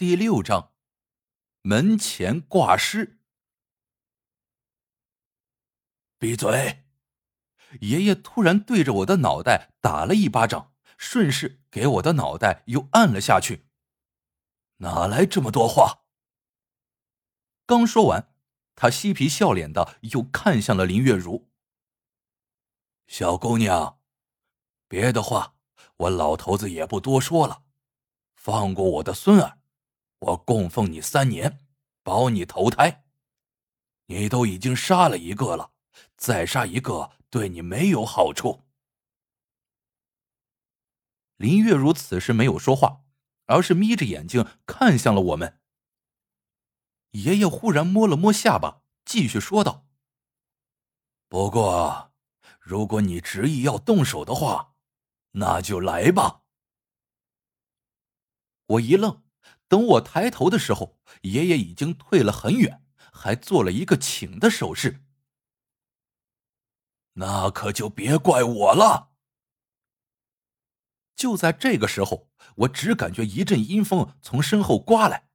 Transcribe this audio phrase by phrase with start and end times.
[0.00, 0.72] 第六章，
[1.60, 3.20] 门前挂尸。
[6.16, 6.86] 闭嘴！
[7.82, 13.66] 爷爷突然对着我的脑袋打了一巴掌，顺势给我的脑袋又按了下去。
[14.78, 16.06] 哪来这么多话？
[17.66, 18.34] 刚说完，
[18.74, 21.50] 他嬉皮笑脸的又看向了林月如。
[23.06, 24.00] 小姑娘，
[24.88, 25.56] 别的话
[25.98, 27.64] 我老头子也不多说了，
[28.34, 29.59] 放过我的孙儿。
[30.20, 31.66] 我供奉你三年，
[32.02, 33.04] 保你投胎。
[34.06, 35.72] 你都已经杀了一个了，
[36.16, 38.64] 再杀一个对你没有好处。
[41.36, 43.04] 林月如此时没有说话，
[43.46, 45.60] 而是眯着眼睛看向了我们。
[47.12, 49.86] 爷爷忽然摸了摸下巴，继续说道
[51.28, 52.12] ：“不过，
[52.60, 54.74] 如果你执意要动手的话，
[55.32, 56.42] 那就来吧。”
[58.66, 59.22] 我一愣。
[59.70, 65.04] 等我抬头的时候，爷爷已经退了很远，还做了一个请的手势。
[67.12, 69.12] 那可就别怪我了。
[71.14, 75.28] 就在这个时候，我只感觉一阵阴风从身后刮来，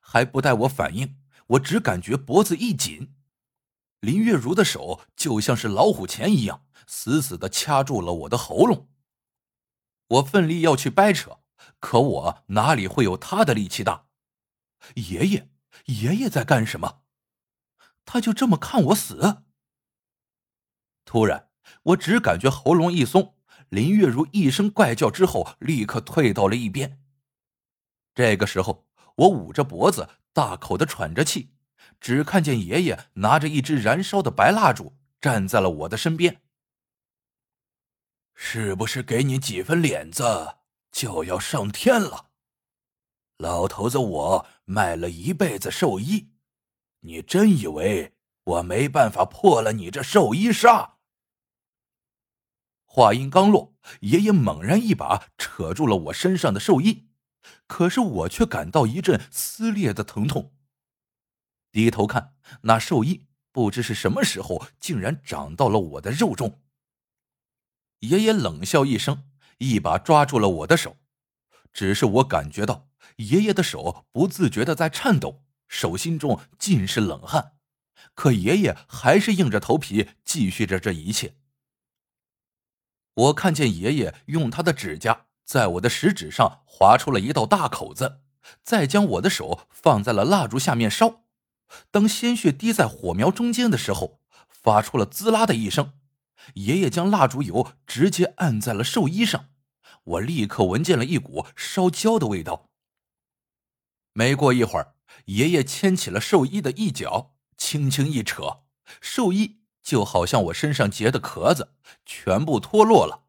[0.00, 1.18] 还不待我反应，
[1.48, 3.16] 我只感觉脖子一紧，
[3.98, 8.88] 林月如的手就像是老虎钳一样，死死的掐住了我的喉咙。
[10.06, 11.41] 我奋力要去掰扯。
[11.82, 14.06] 可我哪里会有他的力气大？
[14.94, 15.48] 爷爷，
[15.86, 17.02] 爷爷在干什么？
[18.04, 19.42] 他就这么看我死？
[21.04, 21.50] 突然，
[21.82, 23.34] 我只感觉喉咙一松，
[23.68, 27.02] 林月如一声怪叫之后，立刻退到了一边。
[28.14, 31.52] 这个时候，我捂着脖子，大口的喘着气，
[32.00, 36.42] 只看见爷爷拿着一支燃烧的白蜡烛，站在了我的身边。
[38.34, 40.61] 是不是给你几分脸子？
[40.92, 42.28] 就要上天了，
[43.38, 46.30] 老头子，我卖了一辈子寿衣，
[47.00, 50.92] 你真以为我没办法破了你这寿衣煞？
[52.84, 57.08] 话音刚落，爷爷猛然一把扯住了我身上的寿衣，
[57.66, 60.54] 可是我却感到一阵撕裂的疼痛。
[61.72, 66.60] 低头看那寿衣，不知是什么时候竟然长到了我的肉中。
[68.00, 69.31] 爷爷冷笑一声。
[69.62, 70.96] 一把抓住了我的手，
[71.72, 77.52] 只是我感觉到爷爷的手不自觉的在颤抖，手心中尽是冷汗，
[78.14, 81.36] 可爷爷还是硬着头皮继续着这一切。
[83.14, 88.20] 我看见爷爷用他的指甲在我的食指上划出了一道大口子，
[88.64, 91.22] 再将我的手放在了蜡烛下面烧，
[91.92, 95.92] 当鲜血滴在火苗中间的时候，发出了滋啦的一声，
[96.54, 99.50] 爷爷将蜡烛油直接按在了寿衣上。
[100.04, 102.68] 我立刻闻见了一股烧焦的味道。
[104.12, 104.94] 没过一会儿，
[105.26, 108.64] 爷爷牵起了寿衣的一角，轻轻一扯，
[109.00, 113.26] 寿衣就好像我身上结的壳子，全部脱落了。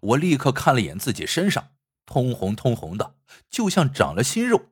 [0.00, 1.74] 我立刻看了眼自己身上，
[2.04, 3.16] 通红通红的，
[3.48, 4.70] 就像长了新肉。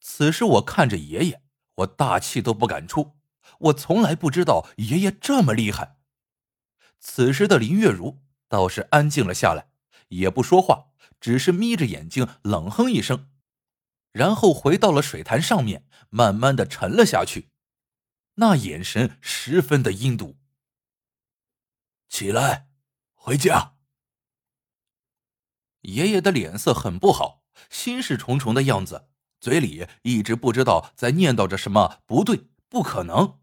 [0.00, 1.42] 此时我看着爷爷，
[1.76, 3.12] 我大气都不敢出。
[3.58, 5.98] 我从来不知道爷爷这么厉害。
[7.02, 9.68] 此时的林月如倒是安静了下来。
[10.08, 10.88] 也不说话，
[11.20, 13.30] 只是眯着眼睛冷哼一声，
[14.12, 17.48] 然后回到了水潭上面，慢慢的沉了下去，
[18.34, 20.36] 那眼神十分的阴毒。
[22.10, 22.68] 起来，
[23.14, 23.76] 回家。
[25.80, 29.08] 爷爷的脸色很不好，心事重重的样子，
[29.40, 33.40] 嘴里一直不知道在念叨着什么不对，不可能。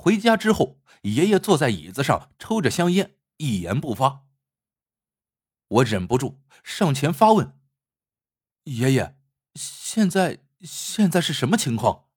[0.00, 4.24] 回家之后，爷爷坐在椅子上抽着香烟，一言不发。
[5.66, 7.60] 我忍不住上前发问
[8.62, 9.18] ：“爷爷，
[9.56, 12.08] 现在现在是什么情况？”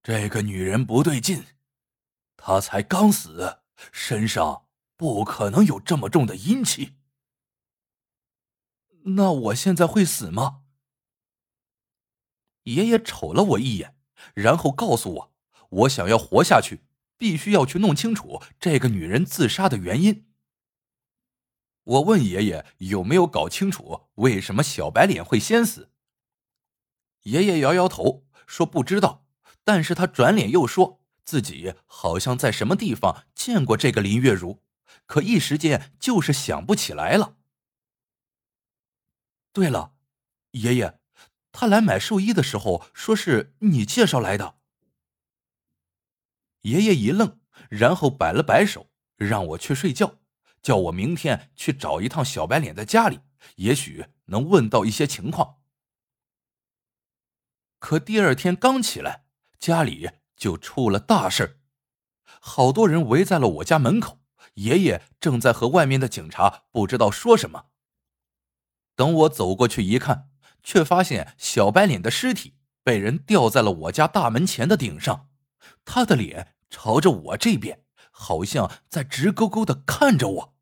[0.00, 1.44] 这个女人不对劲，
[2.36, 6.94] 她才刚死，身上不可能有这么重的阴气。
[9.06, 10.62] 那我现在会死吗？
[12.62, 13.98] 爷爷瞅了我一眼，
[14.34, 15.32] 然后告诉我
[15.74, 16.84] ：“我想要活下去，
[17.18, 20.26] 必须要去弄清楚这个女人自杀的原因。”
[21.84, 25.90] 我问爷爷有没有搞清楚为什么小白脸会先死。
[27.24, 29.26] 爷爷摇摇头说不知道，
[29.64, 34.62] 但是他转脸又说自己好像在什么地方见过这个林月如，
[35.04, 37.36] 可一时间就是想不起来了。
[39.52, 39.94] 对了，
[40.52, 41.00] 爷爷，
[41.52, 44.56] 他来买寿衣的时候说是你介绍来的。
[46.64, 47.40] 爷爷一愣，
[47.70, 50.18] 然后摆了摆手，让我去睡觉。
[50.62, 53.20] 叫我明天去找一趟小白脸的家里，
[53.56, 55.58] 也许能问到一些情况。
[57.78, 59.26] 可第二天刚起来，
[59.58, 61.60] 家里就出了大事
[62.40, 64.22] 好多人围在了我家门口，
[64.54, 67.66] 爷爷正在和外面的警察不知道说什么。
[68.96, 70.30] 等我走过去一看，
[70.62, 75.28] 却发现小白脸的尸体被人吊在了我家大门前的顶上，
[75.84, 80.56] 他的脸朝着我这边，好像在直勾勾的看着我。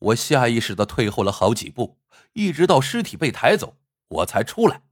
[0.00, 2.00] 我下意识的退后了好几步，
[2.32, 3.78] 一直到尸体被抬走，
[4.08, 4.82] 我才出来。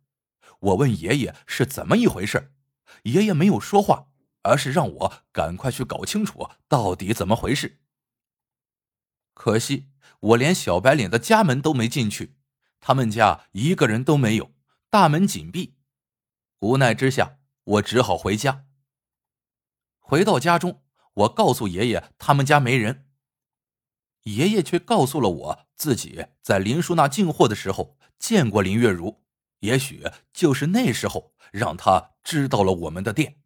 [0.60, 2.52] 我问爷爷是怎么一回事，
[3.02, 4.06] 爷爷没有说话，
[4.42, 7.80] 而是让我赶快去搞清楚到底怎么回事。
[9.34, 9.88] 可惜
[10.20, 12.36] 我连小白脸的家门都没进去，
[12.78, 14.52] 他们家一个人都没有，
[14.88, 15.74] 大门紧闭。
[16.60, 18.65] 无奈之下，我只好回家。
[20.08, 23.10] 回到家中，我告诉爷爷他们家没人。
[24.22, 29.24] 爷爷却告诉了我自己在林叔那进货的时候见过林月如，
[29.58, 33.40] 也许就是那时候让他知道了我们的店。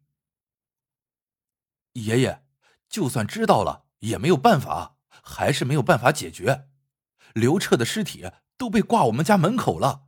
[1.93, 2.45] 爷爷，
[2.87, 6.67] 就算知道了也没有办法，还是没有办法解决。
[7.33, 10.03] 刘彻的尸体都被挂我们家门口了。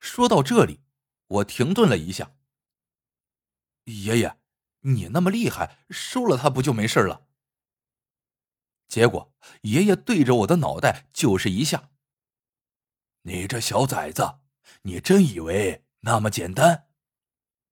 [0.00, 0.80] 说到这里，
[1.26, 2.32] 我停顿了一下。
[3.84, 4.38] 爷爷，
[4.86, 7.26] 你那么厉害，收了他不就没事了？
[8.86, 9.32] 结果，
[9.62, 11.90] 爷爷对着我的脑袋就是一下。
[13.22, 14.40] 你这小崽子，
[14.82, 16.88] 你真以为那么简单？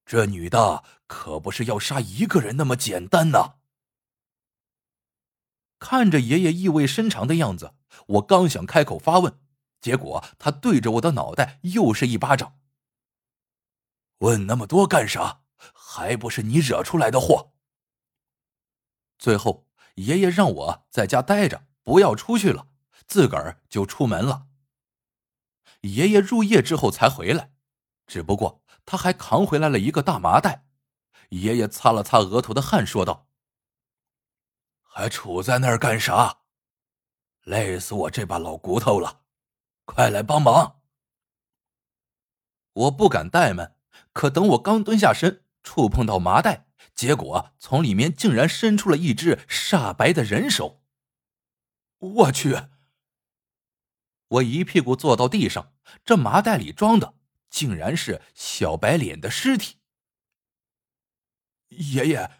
[0.06, 3.56] 这女的可不是要杀一个人那么简单呐！
[5.78, 7.74] 看着爷爷意味深长的样子，
[8.06, 9.38] 我刚想开口发问，
[9.80, 12.58] 结果他对着我的脑袋又是一巴掌。
[14.18, 15.41] 问那么多干啥？
[15.72, 17.52] 还不是你惹出来的祸！
[19.18, 19.66] 最后。
[19.96, 22.68] 爷爷让我在家待着，不要出去了，
[23.06, 24.46] 自个儿就出门了。
[25.82, 27.52] 爷爷入夜之后才回来，
[28.06, 30.64] 只不过他还扛回来了一个大麻袋。
[31.28, 33.28] 爷爷擦了擦额头的汗，说道
[34.80, 36.38] ：“还杵在那儿干啥？
[37.42, 39.24] 累死我这把老骨头了！
[39.84, 40.80] 快来帮忙！”
[42.72, 43.76] 我不敢怠慢，
[44.14, 46.66] 可等我刚蹲下身，触碰到麻袋。
[46.94, 50.82] 结果从里面竟然伸出了一只煞白的人手！
[51.98, 52.68] 我去！
[54.28, 55.74] 我一屁股坐到地上，
[56.04, 57.18] 这麻袋里装的
[57.48, 59.78] 竟然是小白脸的尸体！
[61.68, 62.30] 爷爷，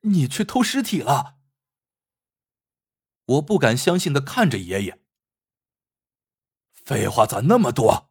[0.00, 1.38] 你去偷尸体了！
[3.24, 5.00] 我不敢相信的看着爷爷。
[6.72, 8.10] 废话咋那么多？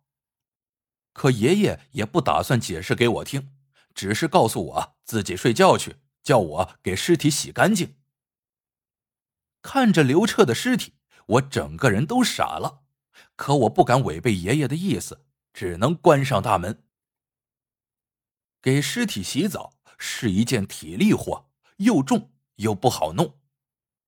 [1.13, 3.55] 可爷爷也不打算解释给我听。
[3.93, 7.95] 只是告诉我自己睡觉去，叫我给尸体洗干净。
[9.61, 10.93] 看着刘彻的尸体，
[11.27, 12.81] 我整个人都傻了。
[13.35, 16.83] 可我不敢违背爷爷的意思，只能关上大门。
[18.61, 23.39] 给尸体洗澡是一件体力活，又重又不好弄。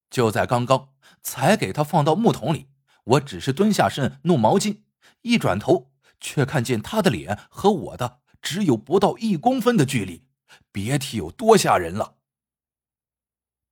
[0.09, 2.69] 就在刚刚，才给他放到木桶里，
[3.03, 4.83] 我只是蹲下身弄毛巾，
[5.21, 8.21] 一转头却看见他的脸和我的。
[8.43, 10.27] 只有不到一公分的距离，
[10.71, 12.17] 别提有多吓人了。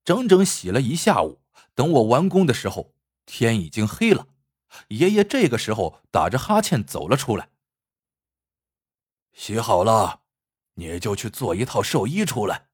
[0.04, 1.42] 整整洗了一下午，
[1.76, 2.96] 等我完工的时候，
[3.26, 4.30] 天已经黑了。
[4.88, 7.50] 爷爷这个时候打着哈欠走了出来。
[9.34, 10.22] 洗好了，
[10.76, 12.70] 你就去做一套寿衣出来，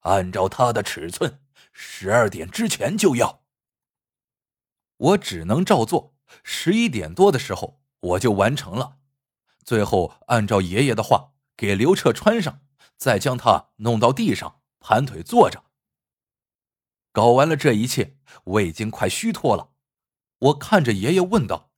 [0.00, 1.40] 按照他的尺寸，
[1.72, 3.42] 十二点之前就要。
[4.96, 8.98] 我只能照做，十一点多的时候我就完成了。
[9.64, 12.66] 最后，按照爷爷的话给刘彻穿上，
[12.96, 15.64] 再将他弄到地上盘腿坐着。
[17.12, 19.72] 搞完了这一切，我已经快虚脱了。
[20.38, 21.72] 我看着爷爷问道：“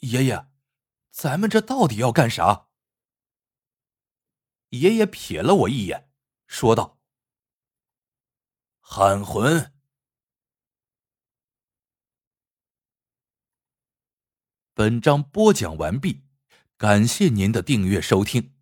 [0.00, 0.48] 爷爷，
[1.10, 2.68] 咱们这到底要干啥？”
[4.70, 6.10] 爷爷瞥了我一眼，
[6.46, 7.00] 说道
[8.80, 9.74] ：“喊魂。”
[14.72, 16.29] 本章播讲完毕。
[16.80, 18.52] 感谢您的订阅收听。